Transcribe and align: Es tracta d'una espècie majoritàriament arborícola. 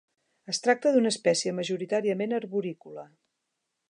Es 0.53 0.59
tracta 0.67 0.93
d'una 0.95 1.11
espècie 1.15 1.53
majoritàriament 1.59 2.35
arborícola. 2.39 3.07